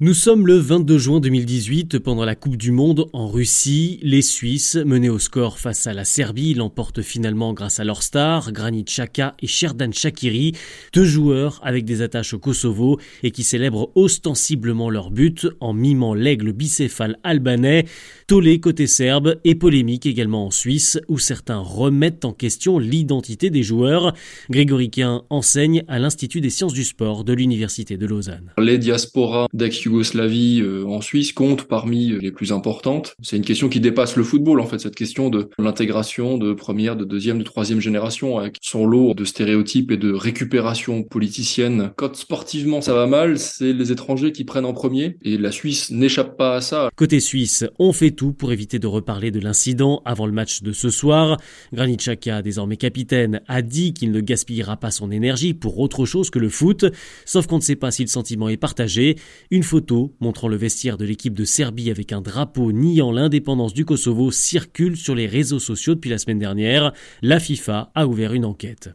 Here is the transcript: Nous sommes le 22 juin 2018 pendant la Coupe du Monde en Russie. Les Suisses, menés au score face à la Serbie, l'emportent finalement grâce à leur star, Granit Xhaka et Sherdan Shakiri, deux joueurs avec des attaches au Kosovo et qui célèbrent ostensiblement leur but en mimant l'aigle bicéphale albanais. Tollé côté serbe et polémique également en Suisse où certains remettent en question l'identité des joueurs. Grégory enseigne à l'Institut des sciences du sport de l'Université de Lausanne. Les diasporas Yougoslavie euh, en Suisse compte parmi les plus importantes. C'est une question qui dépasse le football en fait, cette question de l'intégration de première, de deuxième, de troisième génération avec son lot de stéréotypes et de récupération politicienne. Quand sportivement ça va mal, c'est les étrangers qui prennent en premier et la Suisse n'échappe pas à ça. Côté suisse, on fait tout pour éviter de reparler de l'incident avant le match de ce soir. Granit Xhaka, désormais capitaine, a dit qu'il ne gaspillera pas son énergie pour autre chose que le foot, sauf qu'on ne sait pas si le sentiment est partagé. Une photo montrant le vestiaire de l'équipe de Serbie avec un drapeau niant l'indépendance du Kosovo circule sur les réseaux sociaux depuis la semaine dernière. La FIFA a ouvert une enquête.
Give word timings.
Nous 0.00 0.12
sommes 0.12 0.48
le 0.48 0.56
22 0.56 0.98
juin 0.98 1.20
2018 1.20 2.00
pendant 2.00 2.24
la 2.24 2.34
Coupe 2.34 2.56
du 2.56 2.72
Monde 2.72 3.06
en 3.12 3.28
Russie. 3.28 4.00
Les 4.02 4.22
Suisses, 4.22 4.74
menés 4.74 5.08
au 5.08 5.20
score 5.20 5.60
face 5.60 5.86
à 5.86 5.94
la 5.94 6.04
Serbie, 6.04 6.52
l'emportent 6.52 7.00
finalement 7.00 7.52
grâce 7.52 7.78
à 7.78 7.84
leur 7.84 8.02
star, 8.02 8.50
Granit 8.50 8.82
Xhaka 8.82 9.36
et 9.40 9.46
Sherdan 9.46 9.92
Shakiri, 9.92 10.50
deux 10.92 11.04
joueurs 11.04 11.60
avec 11.62 11.84
des 11.84 12.02
attaches 12.02 12.34
au 12.34 12.40
Kosovo 12.40 12.98
et 13.22 13.30
qui 13.30 13.44
célèbrent 13.44 13.92
ostensiblement 13.94 14.90
leur 14.90 15.12
but 15.12 15.46
en 15.60 15.72
mimant 15.72 16.12
l'aigle 16.14 16.52
bicéphale 16.52 17.16
albanais. 17.22 17.84
Tollé 18.26 18.58
côté 18.58 18.88
serbe 18.88 19.36
et 19.44 19.54
polémique 19.54 20.06
également 20.06 20.46
en 20.46 20.50
Suisse 20.50 20.98
où 21.06 21.20
certains 21.20 21.60
remettent 21.60 22.24
en 22.24 22.32
question 22.32 22.80
l'identité 22.80 23.48
des 23.48 23.62
joueurs. 23.62 24.12
Grégory 24.50 24.90
enseigne 25.30 25.84
à 25.86 26.00
l'Institut 26.00 26.40
des 26.40 26.50
sciences 26.50 26.72
du 26.72 26.82
sport 26.82 27.22
de 27.22 27.32
l'Université 27.32 27.96
de 27.96 28.06
Lausanne. 28.06 28.52
Les 28.58 28.78
diasporas 28.78 29.46
Yougoslavie 29.84 30.60
euh, 30.60 30.84
en 30.86 31.00
Suisse 31.00 31.32
compte 31.32 31.64
parmi 31.64 32.08
les 32.20 32.32
plus 32.32 32.52
importantes. 32.52 33.14
C'est 33.22 33.36
une 33.36 33.44
question 33.44 33.68
qui 33.68 33.80
dépasse 33.80 34.16
le 34.16 34.24
football 34.24 34.60
en 34.60 34.66
fait, 34.66 34.78
cette 34.78 34.96
question 34.96 35.30
de 35.30 35.48
l'intégration 35.58 36.38
de 36.38 36.52
première, 36.52 36.96
de 36.96 37.04
deuxième, 37.04 37.38
de 37.38 37.44
troisième 37.44 37.80
génération 37.80 38.38
avec 38.38 38.56
son 38.60 38.86
lot 38.86 39.14
de 39.14 39.24
stéréotypes 39.24 39.90
et 39.90 39.96
de 39.96 40.12
récupération 40.12 41.02
politicienne. 41.02 41.92
Quand 41.96 42.14
sportivement 42.16 42.80
ça 42.80 42.94
va 42.94 43.06
mal, 43.06 43.38
c'est 43.38 43.72
les 43.72 43.92
étrangers 43.92 44.32
qui 44.32 44.44
prennent 44.44 44.64
en 44.64 44.72
premier 44.72 45.16
et 45.22 45.38
la 45.38 45.52
Suisse 45.52 45.90
n'échappe 45.90 46.36
pas 46.36 46.56
à 46.56 46.60
ça. 46.60 46.90
Côté 46.96 47.20
suisse, 47.20 47.64
on 47.78 47.92
fait 47.92 48.10
tout 48.10 48.32
pour 48.32 48.52
éviter 48.52 48.78
de 48.78 48.86
reparler 48.86 49.30
de 49.30 49.40
l'incident 49.40 50.02
avant 50.04 50.26
le 50.26 50.32
match 50.32 50.62
de 50.62 50.72
ce 50.72 50.90
soir. 50.90 51.40
Granit 51.72 51.96
Xhaka, 51.96 52.42
désormais 52.42 52.76
capitaine, 52.76 53.40
a 53.48 53.62
dit 53.62 53.92
qu'il 53.94 54.12
ne 54.12 54.20
gaspillera 54.20 54.76
pas 54.76 54.90
son 54.90 55.10
énergie 55.10 55.54
pour 55.54 55.78
autre 55.78 56.04
chose 56.04 56.30
que 56.30 56.38
le 56.38 56.48
foot, 56.48 56.84
sauf 57.24 57.46
qu'on 57.46 57.56
ne 57.56 57.62
sait 57.62 57.76
pas 57.76 57.90
si 57.90 58.02
le 58.02 58.08
sentiment 58.08 58.48
est 58.48 58.56
partagé. 58.56 59.16
Une 59.50 59.62
photo 59.74 60.14
montrant 60.20 60.46
le 60.46 60.54
vestiaire 60.54 60.96
de 60.96 61.04
l'équipe 61.04 61.34
de 61.34 61.44
Serbie 61.44 61.90
avec 61.90 62.12
un 62.12 62.20
drapeau 62.20 62.70
niant 62.70 63.10
l'indépendance 63.10 63.74
du 63.74 63.84
Kosovo 63.84 64.30
circule 64.30 64.96
sur 64.96 65.16
les 65.16 65.26
réseaux 65.26 65.58
sociaux 65.58 65.96
depuis 65.96 66.10
la 66.10 66.18
semaine 66.18 66.38
dernière. 66.38 66.92
La 67.22 67.40
FIFA 67.40 67.90
a 67.92 68.06
ouvert 68.06 68.34
une 68.34 68.44
enquête. 68.44 68.90